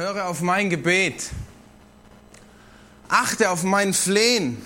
[0.00, 1.30] höre auf mein Gebet.
[3.08, 4.64] Achte auf mein Flehen.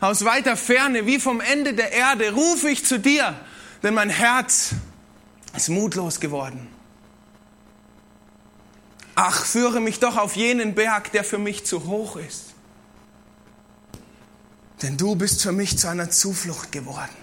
[0.00, 3.38] Aus weiter Ferne, wie vom Ende der Erde, rufe ich zu dir,
[3.82, 4.70] denn mein Herz
[5.54, 6.66] ist mutlos geworden.
[9.14, 12.54] Ach, führe mich doch auf jenen Berg, der für mich zu hoch ist.
[14.80, 17.14] Denn du bist für mich zu einer Zuflucht geworden.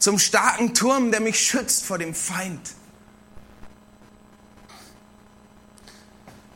[0.00, 2.60] Zum starken Turm, der mich schützt vor dem Feind.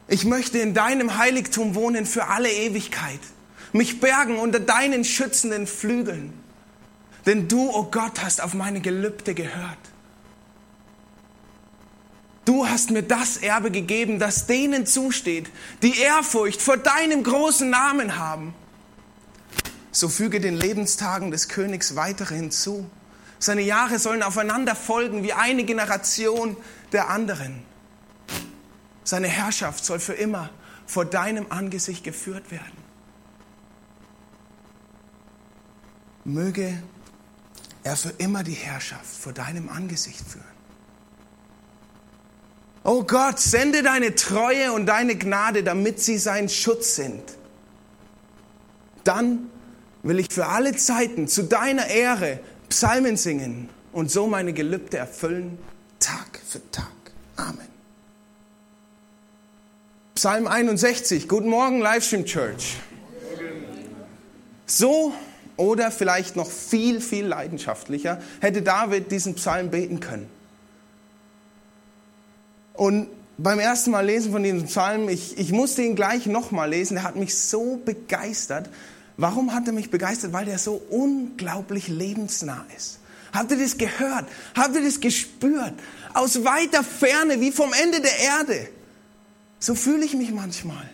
[0.08, 3.20] Ich möchte in deinem Heiligtum wohnen für alle Ewigkeit,
[3.72, 6.32] mich bergen unter deinen schützenden Flügeln.
[7.26, 9.78] Denn du, o oh Gott, hast auf meine Gelübde gehört.
[12.44, 15.48] Du hast mir das Erbe gegeben, das denen zusteht,
[15.82, 18.54] die Ehrfurcht vor deinem großen Namen haben.
[19.90, 22.84] So füge den Lebenstagen des Königs weitere hinzu.
[23.38, 26.56] Seine Jahre sollen aufeinander folgen wie eine Generation
[26.92, 27.62] der anderen.
[29.04, 30.50] Seine Herrschaft soll für immer
[30.86, 32.84] vor deinem Angesicht geführt werden.
[36.24, 36.82] Möge
[37.82, 40.44] er für immer die Herrschaft vor deinem Angesicht führen.
[42.82, 47.22] Oh Gott, sende deine Treue und deine Gnade, damit sie sein Schutz sind.
[49.04, 49.50] Dann
[50.02, 55.58] will ich für alle Zeiten zu deiner Ehre Psalmen singen und so meine Gelübde erfüllen,
[55.98, 56.92] Tag für Tag.
[57.36, 57.73] Amen.
[60.24, 61.28] Psalm 61.
[61.28, 62.76] Guten Morgen, Livestream Church.
[64.64, 65.12] So
[65.58, 70.30] oder vielleicht noch viel, viel leidenschaftlicher hätte David diesen Psalm beten können.
[72.72, 76.94] Und beim ersten Mal lesen von diesem Psalm, ich, ich musste ihn gleich nochmal lesen,
[76.94, 78.70] der hat mich so begeistert.
[79.18, 80.32] Warum hat er mich begeistert?
[80.32, 82.98] Weil der so unglaublich lebensnah ist.
[83.34, 84.24] Habt ihr das gehört?
[84.56, 85.74] Habt ihr das gespürt?
[86.14, 88.68] Aus weiter Ferne, wie vom Ende der Erde.
[89.64, 90.90] So fühle ich mich manchmal.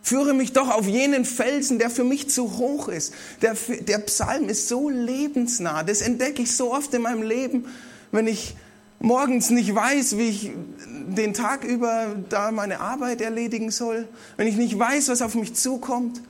[0.00, 3.12] Führe mich doch auf jenen Felsen, der für mich zu hoch ist.
[3.42, 5.82] Der, der Psalm ist so lebensnah.
[5.82, 7.66] Das entdecke ich so oft in meinem Leben,
[8.12, 8.54] wenn ich
[9.00, 10.52] morgens nicht weiß, wie ich
[10.86, 14.06] den Tag über da meine Arbeit erledigen soll,
[14.36, 16.20] wenn ich nicht weiß, was auf mich zukommt.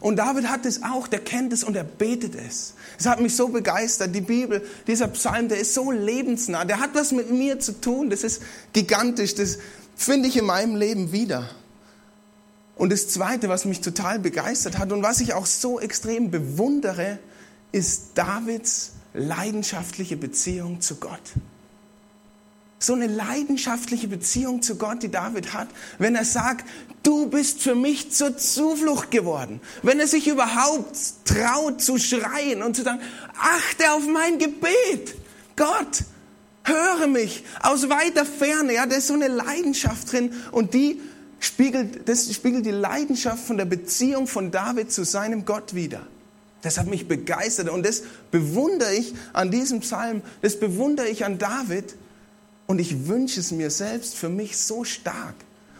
[0.00, 2.74] Und David hat es auch, der kennt es und er betet es.
[2.98, 6.90] Es hat mich so begeistert, die Bibel, dieser Psalm, der ist so lebensnah, der hat
[6.94, 8.42] was mit mir zu tun, das ist
[8.72, 9.58] gigantisch, das
[9.94, 11.48] finde ich in meinem Leben wieder.
[12.76, 17.18] Und das Zweite, was mich total begeistert hat und was ich auch so extrem bewundere,
[17.72, 21.22] ist Davids leidenschaftliche Beziehung zu Gott.
[22.78, 26.66] So eine leidenschaftliche Beziehung zu Gott, die David hat, wenn er sagt,
[27.02, 29.60] du bist für mich zur Zuflucht geworden.
[29.82, 33.00] Wenn er sich überhaupt traut zu schreien und zu sagen,
[33.40, 35.14] achte auf mein Gebet.
[35.56, 36.04] Gott,
[36.64, 38.74] höre mich aus weiter Ferne.
[38.74, 41.00] Ja, da ist so eine Leidenschaft drin und die
[41.38, 46.06] spiegelt, das spiegelt die Leidenschaft von der Beziehung von David zu seinem Gott wider.
[46.62, 51.38] Das hat mich begeistert und das bewundere ich an diesem Psalm, das bewundere ich an
[51.38, 51.94] David,
[52.66, 55.34] und ich wünsche es mir selbst für mich so stark.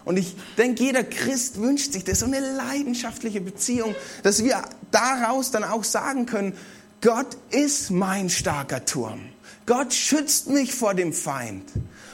[0.05, 5.51] Und ich denke, jeder Christ wünscht sich das, so eine leidenschaftliche Beziehung, dass wir daraus
[5.51, 6.53] dann auch sagen können,
[7.01, 9.21] Gott ist mein starker Turm.
[9.67, 11.65] Gott schützt mich vor dem Feind.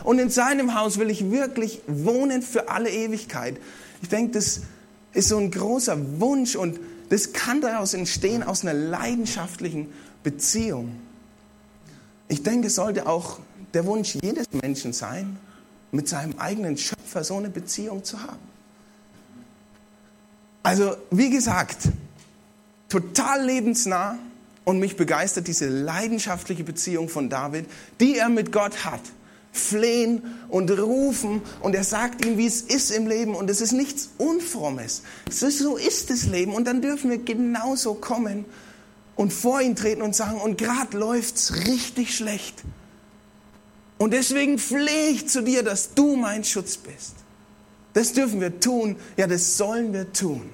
[0.04, 3.58] Und in seinem Haus will ich wirklich wohnen für alle Ewigkeit.
[4.00, 4.62] Ich denke, das
[5.12, 6.80] ist so ein großer Wunsch und
[7.10, 10.96] das kann daraus entstehen aus einer leidenschaftlichen Beziehung.
[12.28, 13.38] Ich denke, es sollte auch
[13.74, 15.38] der Wunsch jedes Menschen sein,
[15.90, 18.52] mit seinem eigenen Schöpfer so eine Beziehung zu haben.
[20.62, 21.88] Also, wie gesagt,
[22.88, 24.18] total lebensnah
[24.64, 27.66] und mich begeistert diese leidenschaftliche Beziehung von David,
[28.00, 29.00] die er mit Gott hat.
[29.54, 33.72] Flehen und rufen und er sagt ihm, wie es ist im Leben und es ist
[33.72, 35.02] nichts Unfrommes.
[35.28, 38.46] so ist das Leben und dann dürfen wir genauso kommen
[39.14, 42.62] und vor ihn treten und sagen, und gerade läuft's richtig schlecht.
[44.02, 47.14] Und deswegen flehe ich zu dir, dass du mein Schutz bist.
[47.92, 50.50] Das dürfen wir tun, ja, das sollen wir tun.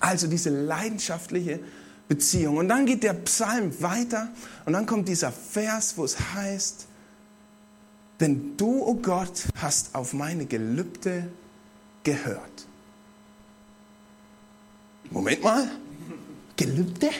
[0.00, 1.60] Also diese leidenschaftliche
[2.08, 2.56] Beziehung.
[2.56, 4.32] Und dann geht der Psalm weiter
[4.64, 6.88] und dann kommt dieser Vers, wo es heißt,
[8.18, 11.28] denn du, o oh Gott, hast auf meine Gelübde
[12.02, 12.66] gehört.
[15.10, 15.70] Moment mal,
[16.56, 17.10] Gelübde?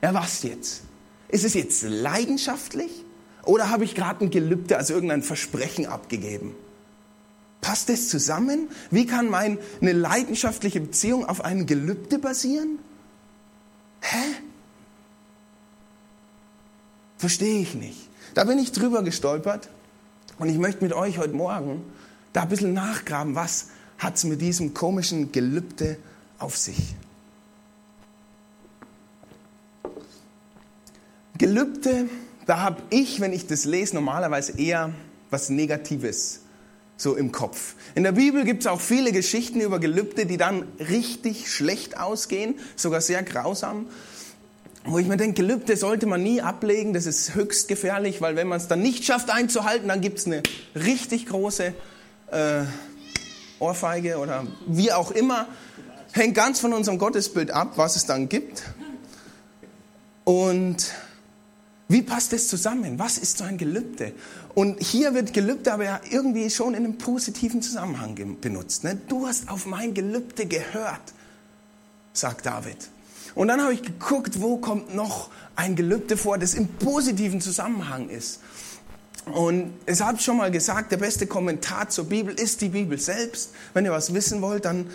[0.00, 0.82] Ja, was jetzt?
[1.26, 3.02] Ist es jetzt leidenschaftlich?
[3.46, 6.54] Oder habe ich gerade ein Gelübde, also irgendein Versprechen abgegeben?
[7.60, 8.68] Passt das zusammen?
[8.90, 12.78] Wie kann meine leidenschaftliche Beziehung auf einem Gelübde basieren?
[14.00, 14.34] Hä?
[17.18, 18.08] Verstehe ich nicht.
[18.34, 19.70] Da bin ich drüber gestolpert
[20.38, 21.82] Und ich möchte mit euch heute Morgen
[22.32, 23.68] da ein bisschen nachgraben, was
[23.98, 25.96] hat es mit diesem komischen Gelübde
[26.38, 26.94] auf sich.
[31.38, 32.08] Gelübde,
[32.46, 34.92] da habe ich, wenn ich das lese, normalerweise eher
[35.30, 36.40] was Negatives
[36.96, 37.74] so im Kopf.
[37.94, 42.54] In der Bibel gibt es auch viele Geschichten über Gelübde, die dann richtig schlecht ausgehen,
[42.74, 43.86] sogar sehr grausam.
[44.84, 48.46] Wo ich mir denke, Gelübde sollte man nie ablegen, das ist höchst gefährlich, weil wenn
[48.46, 50.42] man es dann nicht schafft einzuhalten, dann gibt es eine
[50.74, 51.74] richtig große
[52.30, 52.62] äh,
[53.58, 55.48] Ohrfeige oder wie auch immer.
[56.12, 58.62] Hängt ganz von unserem Gottesbild ab, was es dann gibt.
[60.24, 60.94] Und
[61.88, 62.98] wie passt das zusammen?
[62.98, 64.12] Was ist so ein Gelübde?
[64.54, 68.82] Und hier wird Gelübde aber ja irgendwie schon in einem positiven Zusammenhang benutzt.
[68.82, 68.98] Ne?
[69.08, 71.12] Du hast auf mein Gelübde gehört,
[72.12, 72.88] sagt David.
[73.36, 78.08] Und dann habe ich geguckt, wo kommt noch ein Gelübde vor, das im positiven Zusammenhang
[78.08, 78.40] ist.
[79.26, 83.50] Und es habe schon mal gesagt, der beste Kommentar zur Bibel ist die Bibel selbst.
[83.74, 84.90] Wenn ihr was wissen wollt, dann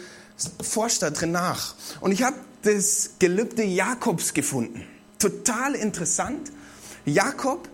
[0.62, 1.76] forscht da drin nach.
[2.00, 4.84] Und ich habe das Gelübde Jakobs gefunden.
[5.20, 6.52] Total interessant.
[7.06, 7.68] Jakob,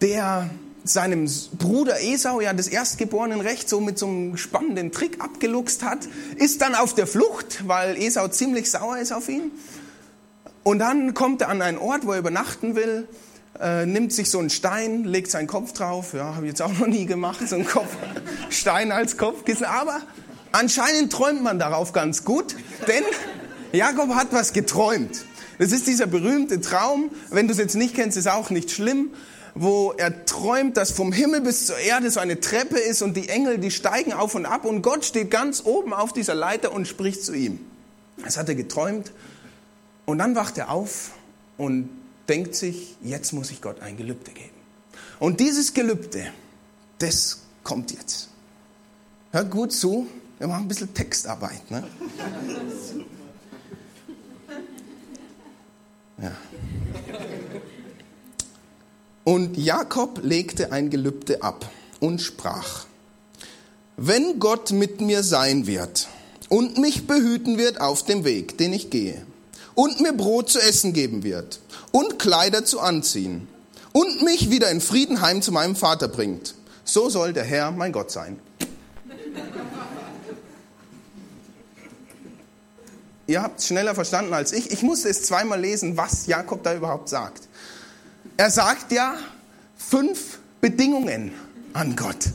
[0.00, 0.50] der
[0.84, 6.00] seinem Bruder Esau ja das erstgeborenen Recht so mit so einem spannenden Trick abgeluchst hat,
[6.36, 9.50] ist dann auf der Flucht, weil Esau ziemlich sauer ist auf ihn.
[10.62, 13.08] Und dann kommt er an einen Ort, wo er übernachten will,
[13.60, 16.12] äh, nimmt sich so einen Stein, legt seinen Kopf drauf.
[16.12, 17.96] Ja, habe ich jetzt auch noch nie gemacht, so einen Kopf,
[18.50, 19.64] Stein als Kopfkissen.
[19.64, 20.00] Aber
[20.52, 22.56] anscheinend träumt man darauf ganz gut,
[22.88, 23.04] denn
[23.72, 25.24] Jakob hat was geträumt.
[25.58, 27.10] Das ist dieser berühmte Traum.
[27.30, 29.10] Wenn du es jetzt nicht kennst, ist auch nicht schlimm
[29.54, 33.28] wo er träumt, dass vom Himmel bis zur Erde so eine Treppe ist und die
[33.28, 36.88] Engel, die steigen auf und ab und Gott steht ganz oben auf dieser Leiter und
[36.88, 37.60] spricht zu ihm.
[38.22, 39.12] Das hat er geträumt
[40.06, 41.12] und dann wacht er auf
[41.56, 41.88] und
[42.28, 44.50] denkt sich, jetzt muss ich Gott ein Gelübde geben.
[45.20, 46.26] Und dieses Gelübde,
[46.98, 48.28] das kommt jetzt.
[49.30, 50.06] Hör gut zu,
[50.38, 51.70] wir machen ein bisschen Textarbeit.
[51.70, 51.84] Ne?
[56.20, 56.32] Ja.
[59.24, 61.70] Und Jakob legte ein Gelübde ab
[62.00, 62.84] und sprach,
[63.96, 66.08] wenn Gott mit mir sein wird
[66.48, 69.24] und mich behüten wird auf dem Weg, den ich gehe,
[69.74, 73.48] und mir Brot zu essen geben wird und Kleider zu anziehen
[73.92, 77.92] und mich wieder in Frieden heim zu meinem Vater bringt, so soll der Herr mein
[77.92, 78.38] Gott sein.
[83.26, 84.70] Ihr habt es schneller verstanden als ich.
[84.70, 87.48] Ich musste es zweimal lesen, was Jakob da überhaupt sagt.
[88.36, 89.14] Er sagt ja
[89.76, 91.32] fünf Bedingungen
[91.72, 92.30] an Gott.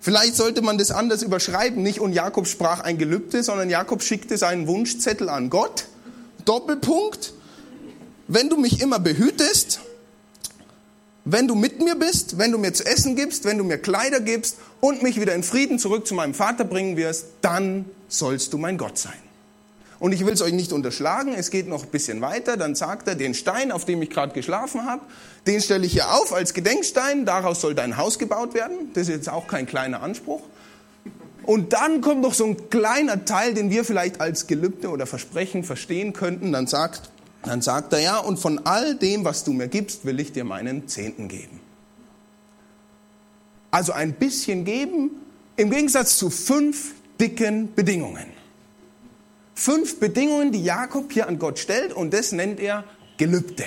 [0.00, 4.38] Vielleicht sollte man das anders überschreiben, nicht und Jakob sprach ein Gelübde, sondern Jakob schickte
[4.38, 5.86] seinen Wunschzettel an Gott.
[6.44, 7.32] Doppelpunkt.
[8.28, 9.80] Wenn du mich immer behütest,
[11.24, 14.20] wenn du mit mir bist, wenn du mir zu essen gibst, wenn du mir Kleider
[14.20, 18.58] gibst und mich wieder in Frieden zurück zu meinem Vater bringen wirst, dann sollst du
[18.58, 19.25] mein Gott sein.
[19.98, 22.56] Und ich will es euch nicht unterschlagen, es geht noch ein bisschen weiter.
[22.56, 25.02] Dann sagt er, den Stein, auf dem ich gerade geschlafen habe,
[25.46, 28.90] den stelle ich hier auf als Gedenkstein, daraus soll dein Haus gebaut werden.
[28.92, 30.42] Das ist jetzt auch kein kleiner Anspruch.
[31.44, 35.62] Und dann kommt noch so ein kleiner Teil, den wir vielleicht als Gelübde oder Versprechen
[35.64, 36.52] verstehen könnten.
[36.52, 37.10] Dann sagt,
[37.42, 40.44] dann sagt er, ja, und von all dem, was du mir gibst, will ich dir
[40.44, 41.60] meinen Zehnten geben.
[43.70, 45.10] Also ein bisschen geben,
[45.56, 48.35] im Gegensatz zu fünf dicken Bedingungen.
[49.58, 52.84] Fünf Bedingungen, die Jakob hier an Gott stellt und das nennt er
[53.16, 53.64] Gelübde.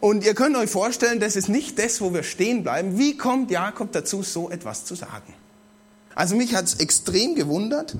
[0.00, 2.96] Und ihr könnt euch vorstellen, das ist nicht das, wo wir stehen bleiben.
[2.96, 5.34] Wie kommt Jakob dazu, so etwas zu sagen?
[6.14, 7.96] Also mich hat es extrem gewundert,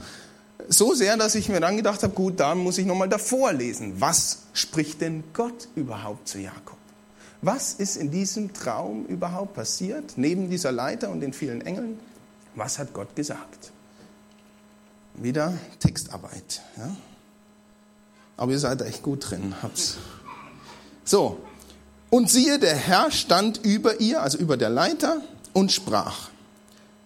[0.69, 3.95] so sehr, dass ich mir dann gedacht habe, gut, da muss ich nochmal davor lesen.
[3.99, 6.79] Was spricht denn Gott überhaupt zu Jakob?
[7.43, 11.99] Was ist in diesem Traum überhaupt passiert, neben dieser Leiter und den vielen Engeln?
[12.55, 13.73] Was hat Gott gesagt?
[15.19, 16.61] Wieder Textarbeit.
[16.77, 16.95] Ja?
[18.37, 19.55] Aber ihr seid echt gut drin.
[19.63, 19.97] Hab's.
[21.05, 21.39] So.
[22.11, 26.29] Und siehe, der Herr stand über ihr, also über der Leiter, und sprach,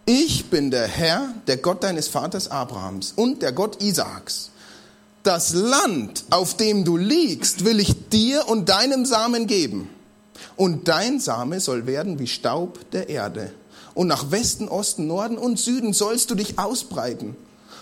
[0.06, 4.50] ich bin der Herr, der Gott deines Vaters Abrahams und der Gott Isaaks.
[5.22, 9.88] Das Land, auf dem du liegst, will ich dir und deinem Samen geben.
[10.56, 13.52] Und dein Same soll werden wie Staub der Erde.
[13.94, 17.36] Und nach Westen, Osten, Norden und Süden sollst du dich ausbreiten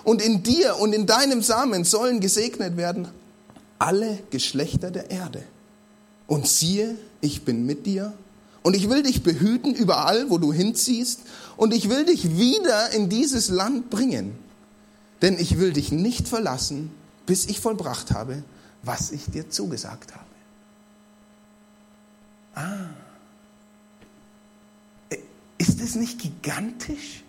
[0.09, 3.09] und in dir und in deinem Samen sollen gesegnet werden
[3.79, 5.45] alle Geschlechter der Erde.
[6.27, 8.15] Und siehe, ich bin mit dir
[8.63, 11.21] und ich will dich behüten überall, wo du hinziehst
[11.59, 14.39] und ich will dich wieder in dieses Land bringen.
[15.21, 16.91] Denn ich will dich nicht verlassen,
[17.27, 18.43] bis ich vollbracht habe,
[18.83, 20.25] was ich dir zugesagt habe.
[22.55, 22.89] Ah.
[25.59, 27.25] Ist es nicht gigantisch?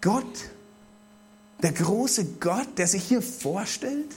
[0.00, 0.50] Gott,
[1.64, 4.14] der große Gott, der sich hier vorstellt,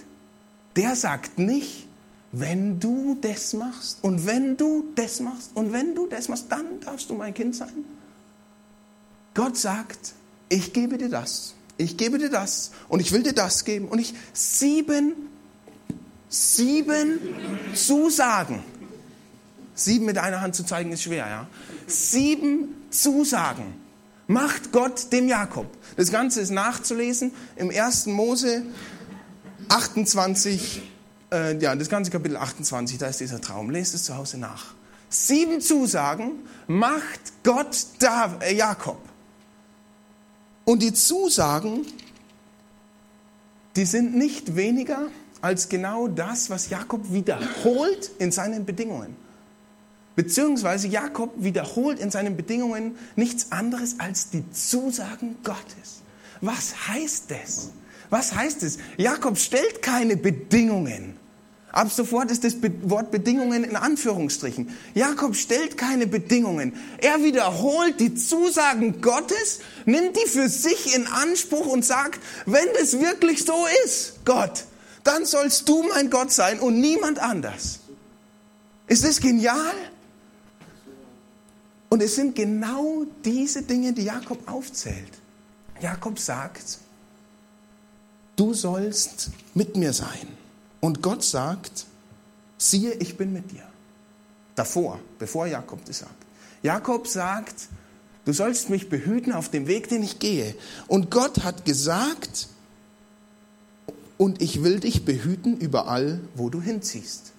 [0.75, 1.87] der sagt nicht,
[2.33, 6.81] wenn du das machst und wenn du das machst und wenn du das machst, dann
[6.81, 7.85] darfst du mein Kind sein.
[9.33, 10.13] Gott sagt,
[10.49, 13.99] ich gebe dir das, ich gebe dir das und ich will dir das geben und
[13.99, 15.13] ich sieben,
[16.27, 17.17] sieben
[17.73, 18.61] Zusagen.
[19.73, 21.47] Sieben mit einer Hand zu zeigen ist schwer, ja.
[21.85, 23.86] Sieben Zusagen
[24.27, 25.67] macht Gott dem Jakob.
[25.95, 28.07] Das Ganze ist nachzulesen im 1.
[28.07, 28.63] Mose
[29.69, 30.81] 28,
[31.31, 33.69] äh, ja, das ganze Kapitel 28, da ist dieser Traum.
[33.69, 34.75] Lest es zu Hause nach.
[35.09, 36.33] Sieben Zusagen
[36.67, 38.99] macht Gott da, äh, Jakob.
[40.65, 41.85] Und die Zusagen,
[43.77, 45.07] die sind nicht weniger
[45.39, 49.15] als genau das, was Jakob wiederholt in seinen Bedingungen.
[50.17, 56.01] Beziehungsweise Jakob wiederholt in seinen Bedingungen nichts anderes als die Zusagen Gottes.
[56.41, 57.69] Was heißt das?
[58.09, 58.79] Was heißt es?
[58.97, 61.17] Jakob stellt keine Bedingungen.
[61.71, 64.75] Ab sofort ist das Wort Bedingungen in Anführungsstrichen.
[64.95, 66.73] Jakob stellt keine Bedingungen.
[66.97, 72.99] Er wiederholt die Zusagen Gottes, nimmt die für sich in Anspruch und sagt, wenn das
[72.99, 74.63] wirklich so ist, Gott,
[75.03, 77.81] dann sollst du mein Gott sein und niemand anders.
[78.87, 79.75] Ist das genial?
[81.89, 85.11] Und es sind genau diese Dinge, die Jakob aufzählt.
[85.79, 86.79] Jakob sagt,
[88.35, 90.27] du sollst mit mir sein.
[90.81, 91.85] Und Gott sagt,
[92.57, 93.63] siehe, ich bin mit dir.
[94.55, 96.25] Davor, bevor Jakob das sagt.
[96.63, 97.67] Jakob sagt,
[98.25, 100.55] du sollst mich behüten auf dem Weg, den ich gehe.
[100.87, 102.47] Und Gott hat gesagt,
[104.17, 107.33] und ich will dich behüten überall, wo du hinziehst.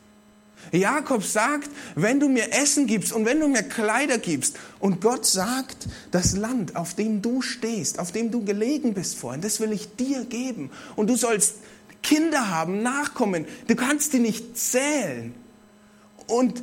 [0.73, 5.25] Jakob sagt, wenn du mir Essen gibst und wenn du mir Kleider gibst und Gott
[5.25, 9.73] sagt, das Land, auf dem du stehst, auf dem du gelegen bist vorhin, das will
[9.73, 11.57] ich dir geben und du sollst
[12.03, 15.35] Kinder haben, Nachkommen, du kannst die nicht zählen.
[16.27, 16.63] Und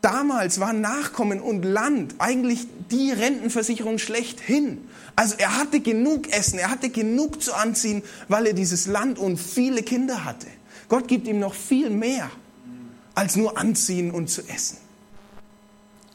[0.00, 4.88] damals waren Nachkommen und Land eigentlich die Rentenversicherung schlechthin.
[5.16, 9.36] Also er hatte genug Essen, er hatte genug zu anziehen, weil er dieses Land und
[9.36, 10.46] viele Kinder hatte.
[10.88, 12.30] Gott gibt ihm noch viel mehr
[13.14, 14.78] als nur anziehen und zu essen.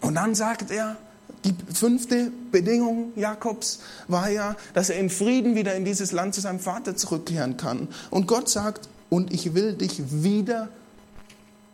[0.01, 0.97] Und dann sagt er,
[1.45, 6.41] die fünfte Bedingung Jakobs war ja, dass er in Frieden wieder in dieses Land zu
[6.41, 7.87] seinem Vater zurückkehren kann.
[8.09, 10.69] Und Gott sagt, und ich will dich wieder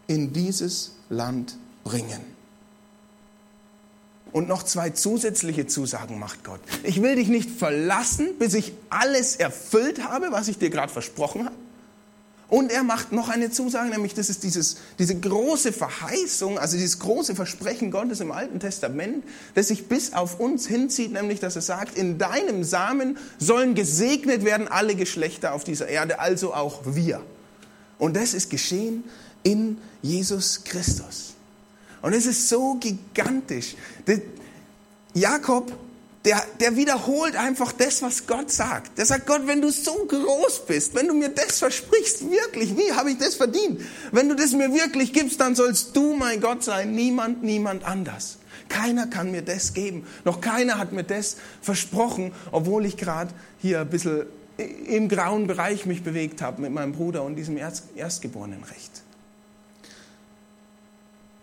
[0.07, 2.21] in dieses Land bringen.
[4.31, 6.59] Und noch zwei zusätzliche Zusagen macht Gott.
[6.83, 11.45] Ich will dich nicht verlassen, bis ich alles erfüllt habe, was ich dir gerade versprochen
[11.45, 11.55] habe.
[12.49, 16.99] Und er macht noch eine Zusage, nämlich das ist dieses, diese große Verheißung, also dieses
[16.99, 21.61] große Versprechen Gottes im Alten Testament, das sich bis auf uns hinzieht, nämlich dass er
[21.61, 27.21] sagt, in deinem Samen sollen gesegnet werden alle Geschlechter auf dieser Erde, also auch wir.
[27.97, 29.03] Und das ist geschehen
[29.43, 31.33] in Jesus Christus.
[32.01, 33.75] Und es ist so gigantisch.
[35.13, 35.73] Jakob
[36.27, 38.97] der, der wiederholt einfach das, was Gott sagt.
[38.97, 42.91] Der sagt, Gott, wenn du so groß bist, wenn du mir das versprichst, wirklich, wie
[42.91, 43.79] habe ich das verdient?
[44.11, 48.39] Wenn du das mir wirklich gibst, dann sollst du mein Gott sein, niemand, niemand anders.
[48.67, 50.05] Keiner kann mir das geben.
[50.25, 54.25] Noch keiner hat mir das versprochen, obwohl ich gerade hier ein bisschen
[54.57, 59.01] im grauen Bereich mich bewegt habe mit meinem Bruder und diesem Erst Erstgeborenenrecht.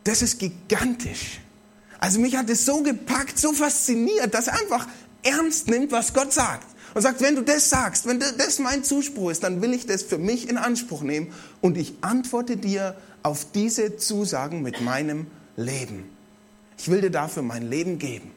[0.03, 1.41] Das ist gigantisch.
[2.05, 4.87] Also mich hat es so gepackt, so fasziniert, dass er einfach
[5.23, 6.67] ernst nimmt, was Gott sagt.
[6.93, 10.03] Und sagt, wenn du das sagst, wenn das mein Zuspruch ist, dann will ich das
[10.03, 11.33] für mich in Anspruch nehmen
[11.63, 16.05] und ich antworte dir auf diese Zusagen mit meinem Leben.
[16.77, 18.33] Ich will dir dafür mein Leben geben,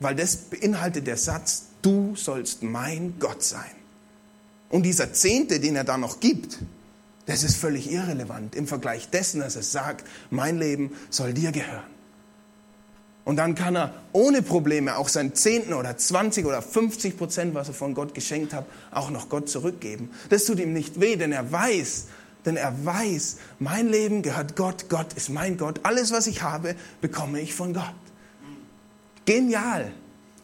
[0.00, 3.72] weil das beinhaltet der Satz, du sollst mein Gott sein.
[4.70, 6.60] Und dieser Zehnte, den er da noch gibt,
[7.26, 11.95] das ist völlig irrelevant im Vergleich dessen, dass er sagt, mein Leben soll dir gehören.
[13.26, 17.66] Und dann kann er ohne Probleme auch sein Zehnten oder 20 oder 50 Prozent, was
[17.66, 20.10] er von Gott geschenkt hat, auch noch Gott zurückgeben.
[20.28, 22.06] Das tut ihm nicht weh, denn er weiß,
[22.44, 25.80] denn er weiß, mein Leben gehört Gott, Gott ist mein Gott.
[25.82, 27.96] Alles, was ich habe, bekomme ich von Gott.
[29.24, 29.90] Genial,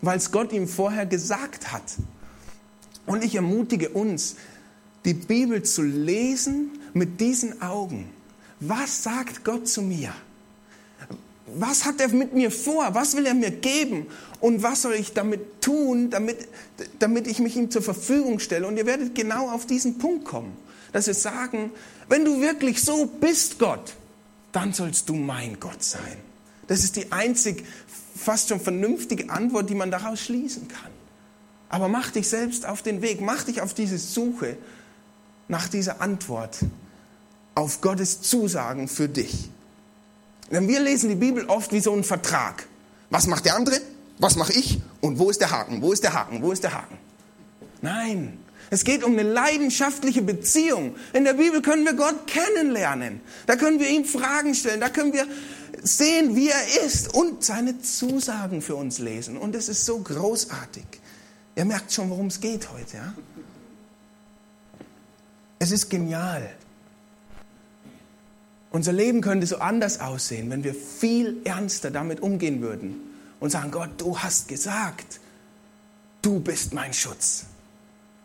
[0.01, 1.85] weil es Gott ihm vorher gesagt hat.
[3.07, 4.35] Und ich ermutige uns,
[5.05, 8.11] die Bibel zu lesen mit diesen Augen.
[8.59, 10.13] Was sagt Gott zu mir?
[11.47, 12.95] Was hat er mit mir vor?
[12.95, 14.07] Was will er mir geben?
[14.41, 16.49] Und was soll ich damit tun, damit,
[16.99, 18.67] damit ich mich ihm zur Verfügung stelle?
[18.67, 20.57] Und ihr werdet genau auf diesen Punkt kommen,
[20.93, 21.73] dass wir sagen,
[22.09, 23.95] wenn du wirklich so bist, Gott,
[24.53, 26.17] dann sollst du mein Gott sein.
[26.69, 27.65] Das ist die einzig
[28.15, 30.91] fast schon vernünftige Antwort, die man daraus schließen kann.
[31.69, 34.57] Aber mach dich selbst auf den Weg, mach dich auf diese Suche
[35.49, 36.59] nach dieser Antwort
[37.55, 39.51] auf Gottes Zusagen für dich.
[40.53, 42.69] Denn wir lesen die Bibel oft wie so ein Vertrag.
[43.11, 43.81] Was macht der andere?
[44.19, 44.81] Was mache ich?
[45.01, 45.83] Und wo ist der Haken?
[45.83, 46.43] Wo ist der Haken?
[46.43, 46.99] Wo ist der Haken?
[47.81, 48.39] Nein,
[48.71, 50.95] es geht um eine leidenschaftliche Beziehung.
[51.13, 53.21] In der Bibel können wir Gott kennenlernen.
[53.47, 54.81] Da können wir ihm Fragen stellen.
[54.81, 55.27] Da können wir
[55.83, 59.37] sehen, wie er ist und seine Zusagen für uns lesen.
[59.37, 60.85] Und es ist so großartig.
[61.57, 62.97] Ihr merkt schon, worum es geht heute.
[62.97, 63.15] Ja?
[65.59, 66.49] Es ist genial.
[68.73, 73.01] Unser Leben könnte so anders aussehen, wenn wir viel ernster damit umgehen würden
[73.39, 75.21] und sagen, Gott, du hast gesagt,
[76.23, 77.45] du bist mein Schutz.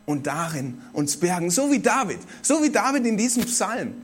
[0.05, 3.95] Und darin uns bergen, so wie David, so wie David in diesem Psalm.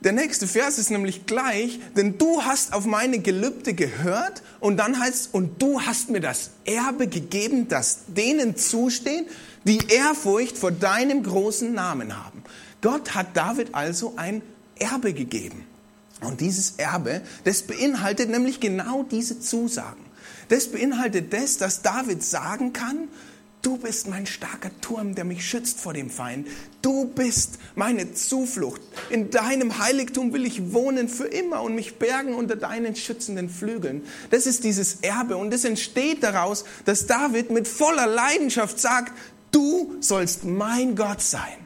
[0.00, 4.98] Der nächste Vers ist nämlich gleich, denn du hast auf meine Gelübde gehört und dann
[4.98, 9.26] heißt es, und du hast mir das Erbe gegeben, das denen zustehen,
[9.62, 12.42] die Ehrfurcht vor deinem großen Namen haben.
[12.82, 14.42] Gott hat David also ein
[14.76, 15.64] Erbe gegeben.
[16.24, 20.04] Und dieses Erbe, das beinhaltet nämlich genau diese Zusagen.
[20.48, 23.08] Das beinhaltet das, dass David sagen kann,
[23.62, 26.46] du bist mein starker Turm, der mich schützt vor dem Feind.
[26.82, 28.80] Du bist meine Zuflucht.
[29.10, 34.02] In deinem Heiligtum will ich wohnen für immer und mich bergen unter deinen schützenden Flügeln.
[34.30, 39.12] Das ist dieses Erbe und es entsteht daraus, dass David mit voller Leidenschaft sagt,
[39.50, 41.63] du sollst mein Gott sein.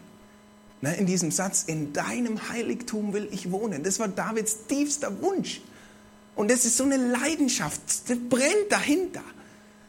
[0.81, 3.83] In diesem Satz, in deinem Heiligtum will ich wohnen.
[3.83, 5.61] Das war Davids tiefster Wunsch.
[6.37, 9.25] Und das ist so eine Leidenschaft, das brennt dahinter.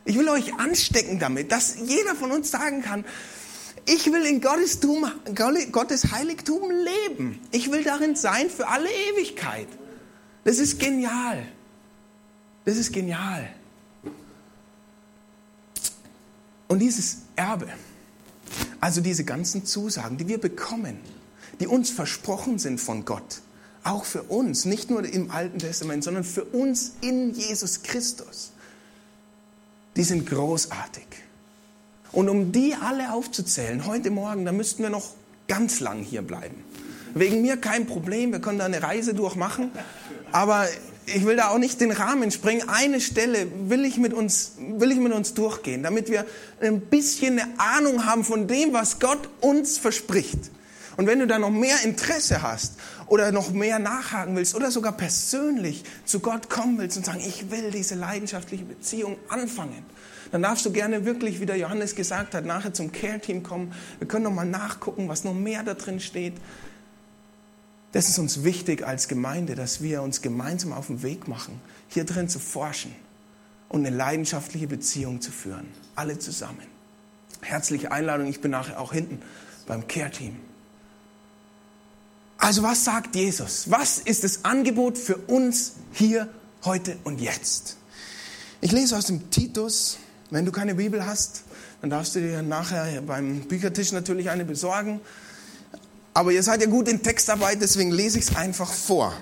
[0.06, 3.06] Ich will euch anstecken damit, dass jeder von uns sagen kann,
[3.86, 4.80] ich will in Gottes,
[5.72, 7.40] Gottes Heiligtum leben.
[7.52, 9.68] Ich will darin sein für alle Ewigkeit.
[10.44, 11.46] Das ist genial.
[12.66, 13.50] Das ist genial.
[16.68, 17.68] Und dieses Erbe,
[18.82, 21.00] also diese ganzen Zusagen, die wir bekommen,
[21.60, 23.42] die uns versprochen sind von Gott,
[23.84, 28.52] auch für uns, nicht nur im Alten Testament, sondern für uns in Jesus Christus,
[29.96, 31.08] die sind großartig.
[32.12, 35.14] Und um die alle aufzuzählen, heute Morgen, da müssten wir noch
[35.48, 36.64] ganz lang hier bleiben.
[37.14, 39.72] Wegen mir kein Problem, wir können da eine Reise durchmachen,
[40.32, 40.68] aber
[41.06, 42.68] ich will da auch nicht den Rahmen springen.
[42.70, 46.26] Eine Stelle will ich mit uns, will ich mit uns durchgehen, damit wir
[46.62, 50.52] ein bisschen eine Ahnung haben von dem, was Gott uns verspricht.
[50.98, 52.74] Und wenn du da noch mehr Interesse hast
[53.08, 57.50] oder noch mehr nachhaken willst oder sogar persönlich zu Gott kommen willst und sagen, ich
[57.50, 59.86] will diese leidenschaftliche Beziehung anfangen,
[60.32, 63.74] dann darfst du gerne wirklich, wie der Johannes gesagt hat, nachher zum Care-Team kommen.
[63.98, 66.34] Wir können noch mal nachgucken, was noch mehr da drin steht.
[67.92, 72.04] Das ist uns wichtig als Gemeinde, dass wir uns gemeinsam auf den Weg machen, hier
[72.04, 72.94] drin zu forschen
[73.68, 75.68] und eine leidenschaftliche Beziehung zu führen.
[75.96, 76.68] Alle zusammen.
[77.42, 79.22] Herzliche Einladung, ich bin nachher auch hinten
[79.66, 80.36] beim Care-Team.
[82.38, 83.70] Also was sagt Jesus?
[83.70, 86.30] Was ist das Angebot für uns hier,
[86.64, 87.78] heute und jetzt?
[88.62, 89.98] Ich lese aus dem Titus.
[90.30, 91.44] Wenn du keine Bibel hast,
[91.82, 95.02] dann darfst du dir nachher beim Büchertisch natürlich eine besorgen.
[96.20, 99.14] Aber ihr seid ja gut in Textarbeit, deswegen lese ich es einfach vor.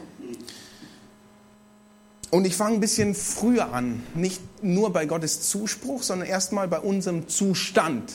[2.32, 6.80] Und ich fange ein bisschen früher an, nicht nur bei Gottes Zuspruch, sondern erstmal bei
[6.80, 8.14] unserem Zustand.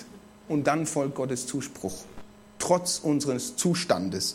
[0.49, 1.95] Und dann folgt Gottes Zuspruch,
[2.59, 4.35] trotz unseres Zustandes.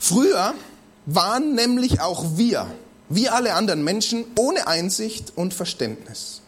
[0.00, 0.54] Früher
[1.06, 2.66] waren nämlich auch wir,
[3.08, 6.42] wie alle anderen Menschen, ohne Einsicht und Verständnis.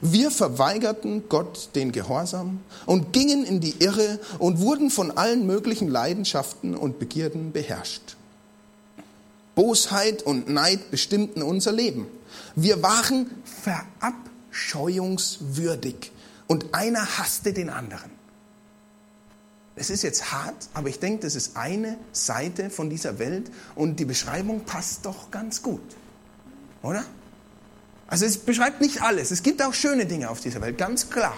[0.00, 5.88] Wir verweigerten Gott den Gehorsam und gingen in die Irre und wurden von allen möglichen
[5.88, 8.16] Leidenschaften und Begierden beherrscht.
[9.54, 12.06] Bosheit und Neid bestimmten unser Leben.
[12.56, 13.30] Wir waren
[14.52, 16.10] verabscheuungswürdig
[16.46, 18.10] und einer hasste den anderen.
[19.76, 23.98] Es ist jetzt hart, aber ich denke, das ist eine Seite von dieser Welt und
[23.98, 25.82] die Beschreibung passt doch ganz gut.
[26.82, 27.04] Oder?
[28.06, 29.30] Also es beschreibt nicht alles.
[29.30, 31.34] Es gibt auch schöne Dinge auf dieser Welt, ganz klar.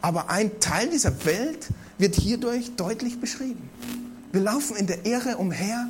[0.00, 3.70] Aber ein Teil dieser Welt wird hierdurch deutlich beschrieben.
[4.32, 5.86] Wir laufen in der Ehre umher.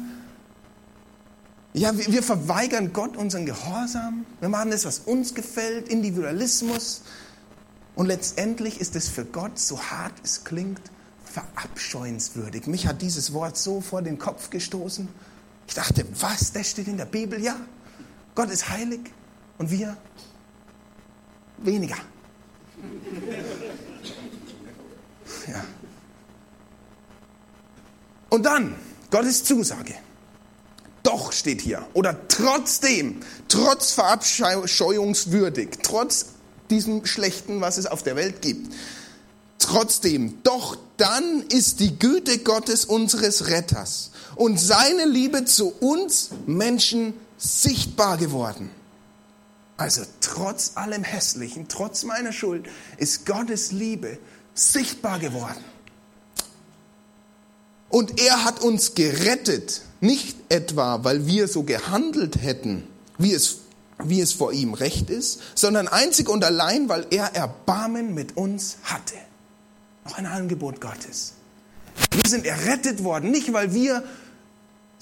[1.72, 4.26] Ja, wir verweigern Gott unseren Gehorsam.
[4.40, 7.02] Wir machen das, was uns gefällt, Individualismus.
[7.94, 10.80] Und letztendlich ist es für Gott, so hart es klingt,
[11.24, 12.66] verabscheuenswürdig.
[12.66, 15.08] Mich hat dieses Wort so vor den Kopf gestoßen.
[15.66, 17.40] Ich dachte, was, das steht in der Bibel?
[17.42, 17.56] Ja,
[18.34, 19.00] Gott ist heilig
[19.62, 19.96] und wir
[21.58, 21.94] weniger.
[25.46, 25.64] Ja.
[28.28, 28.74] Und dann
[29.12, 29.94] Gottes Zusage.
[31.04, 31.86] doch steht hier.
[31.92, 36.26] Oder trotzdem, trotz verabscheuungswürdig, trotz
[36.68, 38.74] diesem Schlechten, was es auf der Welt gibt.
[39.60, 47.14] Trotzdem, doch dann ist die Güte Gottes unseres Retters und seine Liebe zu uns Menschen
[47.38, 48.70] sichtbar geworden.
[49.82, 52.68] Also trotz allem Hässlichen, trotz meiner Schuld,
[52.98, 54.16] ist Gottes Liebe
[54.54, 55.64] sichtbar geworden.
[57.88, 62.86] Und er hat uns gerettet, nicht etwa, weil wir so gehandelt hätten,
[63.18, 63.56] wie es,
[63.98, 68.76] wie es vor ihm recht ist, sondern einzig und allein, weil er Erbarmen mit uns
[68.84, 69.16] hatte.
[70.04, 71.32] Noch ein Angebot Gottes.
[72.12, 74.04] Wir sind errettet worden, nicht weil wir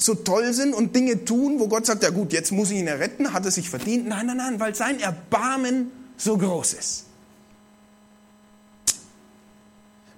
[0.03, 2.87] so toll sind und Dinge tun, wo Gott sagt, ja gut, jetzt muss ich ihn
[2.87, 4.09] erretten, hat er sich verdient.
[4.09, 7.05] Nein, nein, nein, weil sein Erbarmen so groß ist.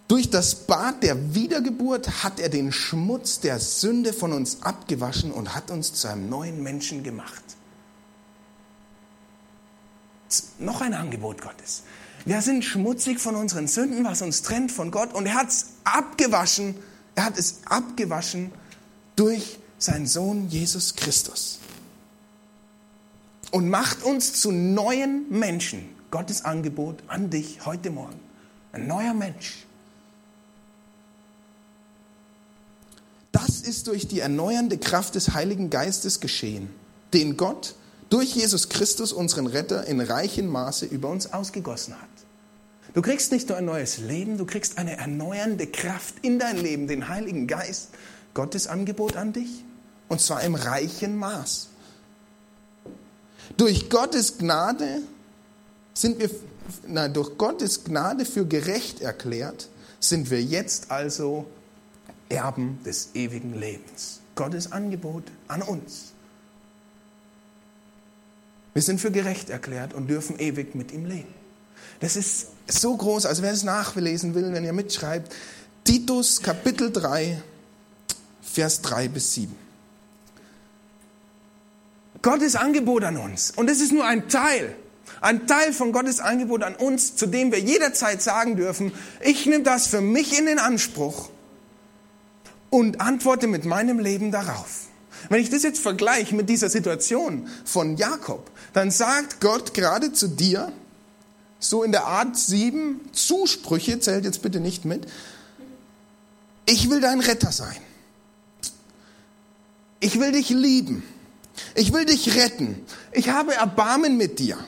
[0.09, 5.55] Durch das Bad der Wiedergeburt hat er den Schmutz der Sünde von uns abgewaschen und
[5.55, 7.43] hat uns zu einem neuen Menschen gemacht.
[10.59, 11.83] Noch ein Angebot Gottes.
[12.25, 15.13] Wir sind schmutzig von unseren Sünden, was uns trennt von Gott.
[15.13, 16.77] Und er hat es abgewaschen.
[17.15, 18.53] Er hat es abgewaschen
[19.17, 21.59] durch sein Sohn Jesus Christus.
[23.51, 25.89] Und macht uns zu neuen Menschen.
[26.11, 28.21] Gottes Angebot an dich heute Morgen.
[28.73, 29.67] Ein neuer Mensch.
[33.33, 36.71] Das ist durch die erneuernde Kraft des Heiligen Geistes geschehen,
[37.15, 37.75] den Gott
[38.11, 42.09] durch Jesus Christus, unseren Retter, in reichem Maße über uns ausgegossen hat.
[42.93, 46.89] Du kriegst nicht nur ein neues Leben, du kriegst eine erneuernde Kraft in dein Leben,
[46.89, 47.89] den Heiligen Geist,
[48.35, 49.65] Gottes Angebot an dich.
[50.13, 51.69] Und zwar im reichen Maß.
[53.57, 55.01] Durch Gottes Gnade
[55.95, 56.29] sind wir,
[56.87, 59.71] nein, durch Gottes Gnade für gerecht erklärt,
[60.01, 61.47] sind wir jetzt also
[62.29, 64.21] Erben des ewigen Lebens.
[64.35, 66.13] Gottes Angebot an uns.
[68.75, 71.33] Wir sind für gerecht erklärt und dürfen ewig mit ihm leben.
[72.01, 75.35] Das ist so groß, also wer es nachlesen will, wenn ihr mitschreibt,
[75.85, 77.43] Titus Kapitel 3,
[78.43, 79.72] Vers 3 bis 7.
[82.23, 83.53] Gottes Angebot an uns.
[83.55, 84.75] Und es ist nur ein Teil.
[85.21, 89.63] Ein Teil von Gottes Angebot an uns, zu dem wir jederzeit sagen dürfen, ich nehme
[89.63, 91.31] das für mich in den Anspruch
[92.71, 94.87] und antworte mit meinem Leben darauf.
[95.29, 100.29] Wenn ich das jetzt vergleiche mit dieser Situation von Jakob, dann sagt Gott gerade zu
[100.29, 100.73] dir,
[101.61, 105.07] so in der Art sieben Zusprüche, zählt jetzt bitte nicht mit,
[106.67, 107.77] ich will dein Retter sein.
[110.01, 111.05] Ich will dich lieben.
[111.75, 112.85] Ich will dich retten.
[113.13, 114.59] Ich habe Erbarmen mit dir.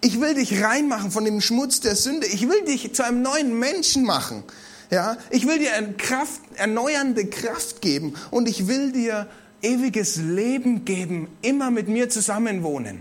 [0.00, 2.26] Ich will dich reinmachen von dem Schmutz der Sünde.
[2.26, 4.44] Ich will dich zu einem neuen Menschen machen.
[4.90, 9.26] Ja, ich will dir Kraft, erneuernde Kraft geben und ich will dir
[9.62, 13.00] ewiges Leben geben, immer mit mir zusammenwohnen.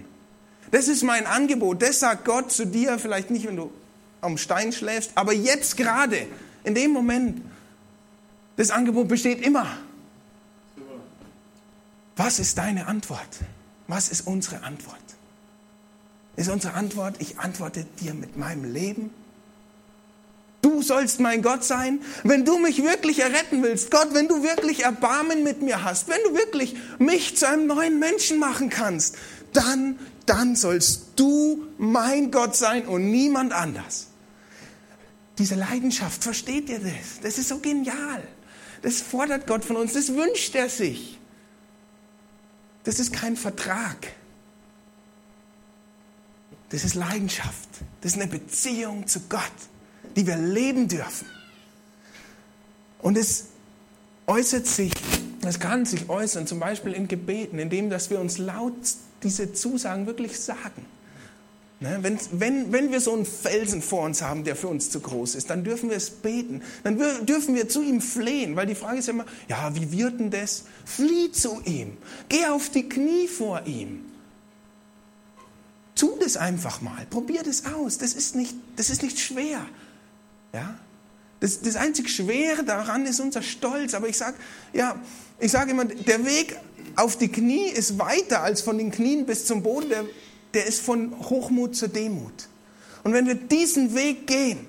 [0.72, 1.82] Das ist mein Angebot.
[1.82, 3.72] Das sagt Gott zu dir, vielleicht nicht, wenn du
[4.22, 6.26] am Stein schläfst, aber jetzt gerade,
[6.64, 7.42] in dem Moment.
[8.58, 9.68] Das Angebot besteht immer.
[12.15, 13.28] Was ist deine Antwort?
[13.88, 14.97] Was ist unsere Antwort?
[16.36, 19.12] Ist unsere Antwort, ich antworte dir mit meinem Leben?
[20.62, 23.91] Du sollst mein Gott sein, wenn du mich wirklich erretten willst.
[23.91, 27.99] Gott, wenn du wirklich Erbarmen mit mir hast, wenn du wirklich mich zu einem neuen
[27.99, 29.15] Menschen machen kannst,
[29.54, 34.08] dann, dann sollst du mein Gott sein und niemand anders.
[35.38, 37.19] Diese Leidenschaft, versteht ihr das?
[37.21, 38.23] Das ist so genial.
[38.82, 41.19] Das fordert Gott von uns, das wünscht er sich.
[42.86, 44.13] Das ist kein Vertrag.
[46.69, 47.69] Das ist Leidenschaft.
[48.02, 49.41] Das ist eine Beziehung zu Gott,
[50.15, 51.28] die wir leben dürfen.
[53.02, 53.48] Und es
[54.28, 54.91] äußert sich,
[55.45, 58.74] es kann sich äußern, zum Beispiel in Gebeten, indem dass wir uns laut
[59.24, 60.86] diese Zusagen wirklich sagen.
[61.82, 65.02] Ne, wenn, wenn, wenn wir so einen Felsen vor uns haben, der für uns zu
[65.02, 66.62] groß ist, dann dürfen wir es beten.
[66.84, 70.20] Dann dürfen wir zu ihm flehen, weil die Frage ist ja immer, ja, wie wird
[70.20, 70.64] denn das?
[70.86, 71.98] Flieh zu ihm.
[72.30, 74.06] Geh auf die Knie vor ihm.
[75.96, 77.06] Tu das einfach mal.
[77.10, 77.98] Probier das aus.
[77.98, 79.66] Das ist nicht, das ist nicht schwer.
[80.54, 80.80] Ja?
[81.42, 83.94] Das, das einzig Schwere daran ist unser Stolz.
[83.94, 84.38] Aber ich sage
[84.72, 84.96] ja,
[85.42, 86.58] sag immer, der Weg
[86.96, 89.90] auf die Knie ist weiter als von den Knien bis zum Boden.
[89.90, 90.06] Der,
[90.56, 92.50] der ist von Hochmut zur Demut.
[93.04, 94.65] Und wenn wir diesen Weg gehen,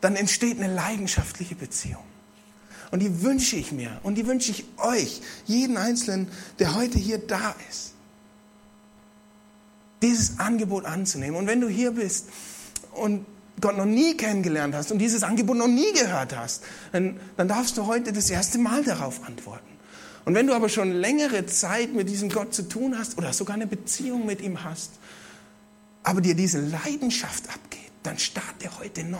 [0.00, 2.02] dann entsteht eine leidenschaftliche Beziehung.
[2.90, 7.18] Und die wünsche ich mir und die wünsche ich euch, jeden Einzelnen, der heute hier
[7.18, 7.92] da ist,
[10.00, 11.36] dieses Angebot anzunehmen.
[11.36, 12.26] Und wenn du hier bist
[12.92, 13.26] und
[13.60, 17.76] Gott noch nie kennengelernt hast und dieses Angebot noch nie gehört hast, dann, dann darfst
[17.76, 19.77] du heute das erste Mal darauf antworten.
[20.24, 23.54] Und wenn du aber schon längere Zeit mit diesem Gott zu tun hast oder sogar
[23.54, 24.92] eine Beziehung mit ihm hast,
[26.02, 29.18] aber dir diese Leidenschaft abgeht, dann starte heute neu.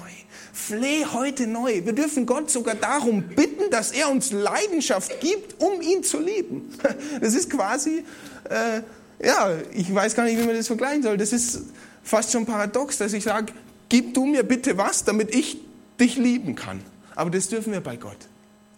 [0.52, 1.84] Fleh heute neu.
[1.84, 6.72] Wir dürfen Gott sogar darum bitten, dass er uns Leidenschaft gibt, um ihn zu lieben.
[7.20, 8.04] Das ist quasi,
[8.48, 8.82] äh,
[9.24, 11.16] ja, ich weiß gar nicht, wie man das vergleichen soll.
[11.16, 11.62] Das ist
[12.02, 13.52] fast schon paradox, dass ich sage,
[13.88, 15.58] gib du mir bitte was, damit ich
[16.00, 16.80] dich lieben kann.
[17.14, 18.28] Aber das dürfen wir bei Gott.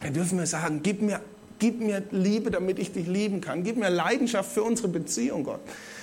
[0.01, 1.21] Da dürfen wir sagen, gib mir,
[1.61, 3.63] gib mir Liebe, damit ich dich lieben kann.
[3.63, 5.61] Gib mir Leidenschaft für unsere Beziehung, Gott.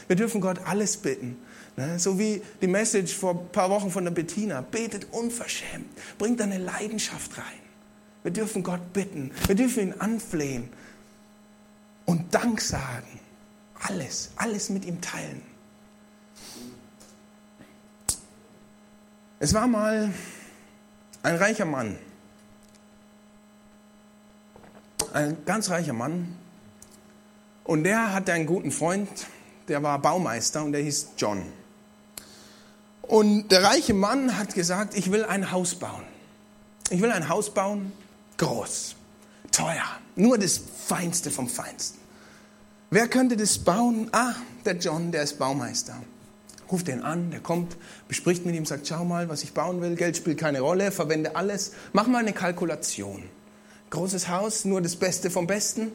[0.08, 1.38] Wir dürfen Gott alles bitten.
[1.76, 2.00] Ne?
[2.00, 4.62] So wie die Message vor ein paar Wochen von der Bettina.
[4.62, 5.88] Betet unverschämt.
[6.17, 7.60] Bringt eine Leidenschaft rein.
[8.24, 9.32] Wir dürfen Gott bitten.
[9.48, 10.70] Wir dürfen ihn anflehen.
[12.06, 13.20] Und Dank sagen.
[13.80, 15.41] Alles, alles mit ihm teilen.
[19.39, 20.12] Es war mal
[21.22, 21.98] ein reicher Mann.
[25.17, 26.36] Ein ganz reicher Mann.
[27.63, 29.10] Und der hatte einen guten Freund,
[29.67, 31.41] der war Baumeister und der hieß John.
[33.01, 36.03] Und der reiche Mann hat gesagt, ich will ein Haus bauen.
[36.91, 37.93] Ich will ein Haus bauen,
[38.38, 38.95] groß,
[39.51, 41.99] teuer, nur das Feinste vom Feinsten.
[42.91, 44.10] Wer könnte das bauen?
[44.12, 45.95] Ah, der John, der ist Baumeister.
[46.71, 47.75] Ruft den an, der kommt,
[48.08, 51.36] bespricht mit ihm, sagt, schau mal, was ich bauen will, Geld spielt keine Rolle, verwende
[51.36, 53.23] alles, mach mal eine Kalkulation.
[53.89, 55.91] Großes Haus, nur das Beste vom Besten.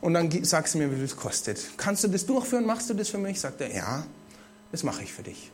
[0.00, 1.60] Und dann sagst du mir, wie viel es kostet.
[1.76, 2.64] Kannst du das durchführen?
[2.64, 3.40] Machst du das für mich?
[3.40, 4.04] Sagt er, ja,
[4.70, 5.50] das mache ich für dich.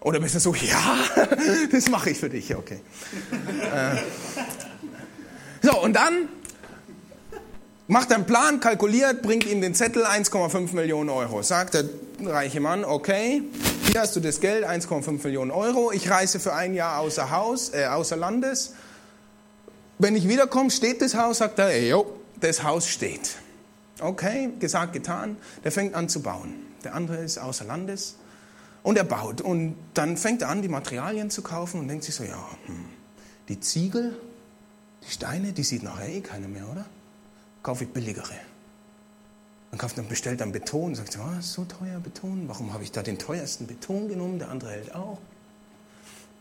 [0.00, 0.96] Oder bist du so, ja,
[1.72, 2.80] das mache ich für dich, okay.
[3.72, 3.96] äh.
[5.62, 6.28] So, und dann
[7.86, 11.42] macht er einen Plan, kalkuliert, bringt ihm den Zettel 1,5 Millionen Euro.
[11.42, 11.84] Sagt der
[12.24, 13.42] reiche Mann, okay,
[13.90, 15.92] hier hast du das Geld, 1,5 Millionen Euro.
[15.92, 18.72] Ich reise für ein Jahr außer Haus, äh, außer Landes.
[20.02, 23.36] Wenn ich wiederkomme, steht das Haus, sagt er, jo, das Haus steht.
[24.00, 25.36] Okay, gesagt, getan.
[25.62, 26.54] Der fängt an zu bauen.
[26.84, 28.16] Der andere ist außer Landes.
[28.82, 29.42] Und er baut.
[29.42, 32.86] Und dann fängt er an, die Materialien zu kaufen und denkt sich so, ja, hm,
[33.50, 34.18] die Ziegel,
[35.06, 36.86] die Steine, die sieht nachher eh keiner mehr, oder?
[37.62, 38.40] Kaufe ich billigere.
[39.70, 42.90] Dann kauft dann bestellt dann Beton sagt, oh, ist so teuer Beton, warum habe ich
[42.90, 45.18] da den teuersten Beton genommen, der andere hält auch.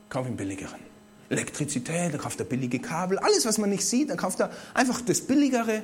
[0.08, 0.89] Kaufe ihn billigeren.
[1.30, 5.02] Elektrizität, dann kauft er billige Kabel, alles was man nicht sieht, dann kauft er einfach
[5.02, 5.84] das billigere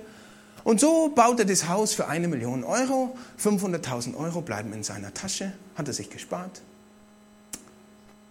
[0.65, 3.15] und so baut er das Haus für eine Million Euro.
[3.39, 5.53] 500.000 Euro bleiben in seiner Tasche.
[5.75, 6.63] Hat er sich gespart.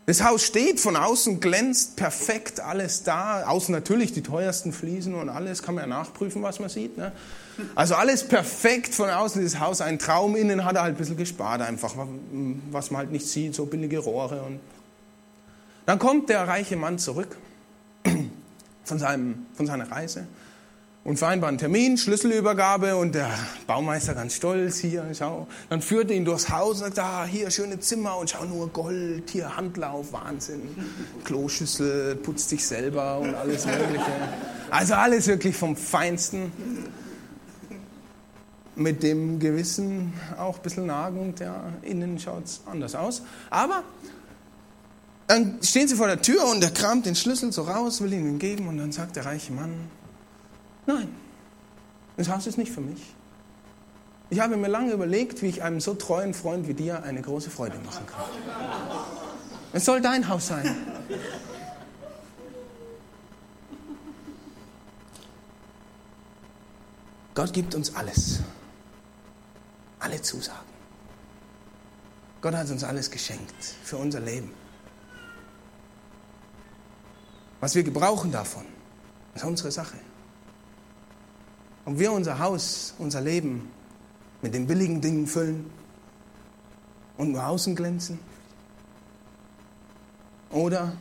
[0.07, 3.46] Das Haus steht von außen, glänzt perfekt, alles da.
[3.46, 6.98] Außen natürlich die teuersten Fliesen und alles, kann man ja nachprüfen, was man sieht.
[6.98, 7.12] Ne?
[7.77, 10.35] Also alles perfekt von außen, das Haus ein Traum.
[10.35, 11.94] Innen hat er halt ein bisschen gespart, einfach,
[12.72, 14.42] was man halt nicht sieht, so billige Rohre.
[14.42, 14.59] Und
[15.86, 17.36] dann kommt der reiche Mann zurück
[18.84, 20.26] von, seinem, von seiner Reise
[21.04, 23.28] und vereinbaren Termin, Schlüsselübergabe und der
[23.66, 25.46] Baumeister ganz stolz, hier, schau.
[25.68, 29.28] Dann führt ihn durchs Haus und sagt, ah, hier, schöne Zimmer und schau nur Gold,
[29.30, 30.62] hier Handlauf, Wahnsinn.
[31.24, 34.12] Kloschüssel, putzt sich selber und alles Mögliche.
[34.70, 36.50] Also alles wirklich vom Feinsten.
[38.76, 43.22] Mit dem Gewissen auch ein bisschen nagend, ja, innen schaut es anders aus.
[43.50, 43.84] Aber
[45.26, 48.26] dann stehen sie vor der Tür und er kramt den Schlüssel so raus, will ihn
[48.26, 49.88] ihm geben und dann sagt der reiche Mann,
[50.87, 51.08] Nein,
[52.16, 53.14] das Haus ist nicht für mich.
[54.30, 57.50] Ich habe mir lange überlegt, wie ich einem so treuen Freund wie dir eine große
[57.50, 58.24] Freude machen kann.
[59.72, 60.76] Es soll dein Haus sein.
[67.34, 68.40] Gott gibt uns alles.
[69.98, 70.74] Alle Zusagen.
[72.40, 74.52] Gott hat uns alles geschenkt für unser Leben.
[77.64, 78.66] Was wir gebrauchen davon,
[79.35, 79.96] ist unsere Sache.
[81.87, 83.70] Ob wir unser Haus, unser Leben
[84.42, 85.70] mit den billigen Dingen füllen
[87.16, 88.18] und nur außen glänzen
[90.50, 90.94] oder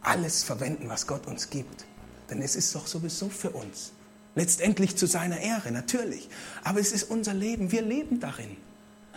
[0.00, 1.84] alles verwenden, was Gott uns gibt.
[2.30, 3.90] Denn es ist doch sowieso für uns.
[4.36, 6.28] Letztendlich zu seiner Ehre, natürlich.
[6.62, 7.72] Aber es ist unser Leben.
[7.72, 8.56] Wir leben darin.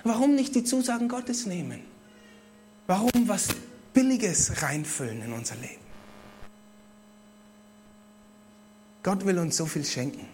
[0.04, 1.82] Warum nicht die Zusagen Gottes nehmen?
[2.88, 3.50] Warum was
[3.94, 5.90] Billiges reinfüllen in unser Leben?
[9.03, 10.27] Gott will uns so viel schenken.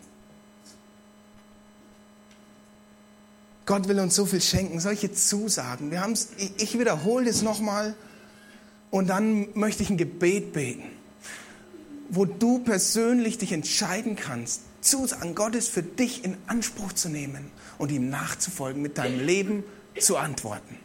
[3.65, 5.91] Gott will uns so viel schenken, solche Zusagen.
[5.91, 7.95] Wir haben's, ich wiederhole das nochmal
[8.91, 10.83] und dann möchte ich ein Gebet beten,
[12.09, 17.91] wo du persönlich dich entscheiden kannst, Zusagen Gottes für dich in Anspruch zu nehmen und
[17.91, 19.63] ihm nachzufolgen, mit deinem Leben
[19.99, 20.77] zu antworten.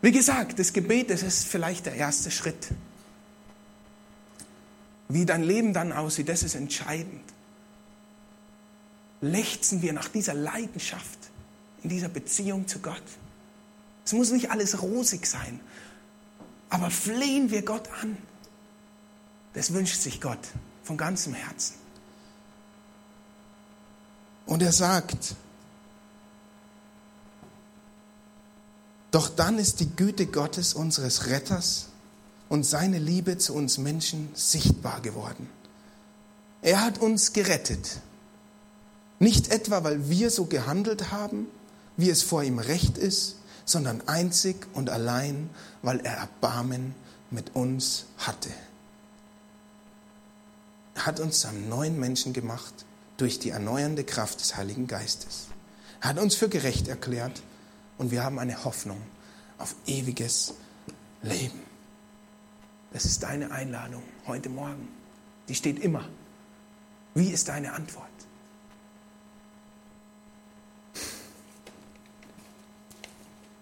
[0.00, 2.68] Wie gesagt, das Gebet, das ist vielleicht der erste Schritt.
[5.12, 7.22] Wie dein Leben dann aussieht, das ist entscheidend.
[9.20, 11.18] lechzen wir nach dieser Leidenschaft
[11.82, 13.02] in dieser Beziehung zu Gott.
[14.04, 15.60] Es muss nicht alles rosig sein,
[16.70, 18.16] aber flehen wir Gott an.
[19.52, 20.48] Das wünscht sich Gott
[20.82, 21.74] von ganzem Herzen.
[24.46, 25.36] Und er sagt,
[29.10, 31.91] doch dann ist die Güte Gottes, unseres Retters,
[32.52, 35.48] und seine Liebe zu uns Menschen sichtbar geworden.
[36.60, 38.00] Er hat uns gerettet.
[39.18, 41.46] Nicht etwa, weil wir so gehandelt haben,
[41.96, 45.48] wie es vor ihm recht ist, sondern einzig und allein,
[45.80, 46.94] weil er Erbarmen
[47.30, 48.50] mit uns hatte.
[50.94, 52.74] Er hat uns zu einem neuen Menschen gemacht
[53.16, 55.46] durch die erneuernde Kraft des Heiligen Geistes.
[56.02, 57.42] Er hat uns für gerecht erklärt
[57.96, 59.00] und wir haben eine Hoffnung
[59.56, 60.52] auf ewiges
[61.22, 61.71] Leben.
[62.92, 64.88] Das ist deine Einladung heute Morgen.
[65.48, 66.08] Die steht immer.
[67.14, 68.06] Wie ist deine Antwort?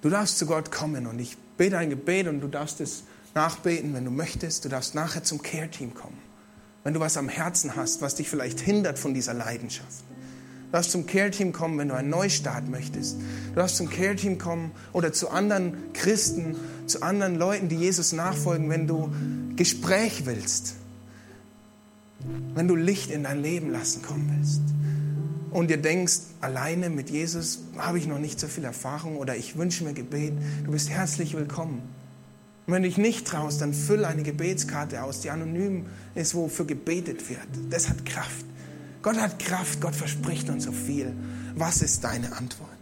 [0.03, 3.95] Du darfst zu Gott kommen und ich bete ein Gebet und du darfst es nachbeten,
[3.95, 4.65] wenn du möchtest.
[4.65, 6.19] Du darfst nachher zum Care-Team kommen.
[6.83, 10.05] Wenn du was am Herzen hast, was dich vielleicht hindert von dieser Leidenschaft.
[10.71, 13.17] Du darfst zum Care-Team kommen, wenn du einen Neustart möchtest.
[13.49, 16.57] Du darfst zum Care-Team kommen oder zu anderen Christen,
[16.91, 19.11] zu anderen Leuten, die Jesus nachfolgen, wenn du
[19.57, 20.75] Gespräch willst.
[22.55, 24.61] Wenn du Licht in dein Leben lassen kommen willst
[25.51, 29.57] und dir denkst, alleine mit Jesus habe ich noch nicht so viel Erfahrung oder ich
[29.57, 31.83] wünsche mir Gebet, du bist herzlich willkommen.
[32.67, 36.67] Und wenn du dich nicht traust, dann füll eine Gebetskarte aus, die anonym ist, wofür
[36.67, 37.41] gebetet wird.
[37.71, 38.45] Das hat Kraft.
[39.03, 41.13] Gott hat Kraft, Gott verspricht uns so viel.
[41.55, 42.80] Was ist deine Antwort?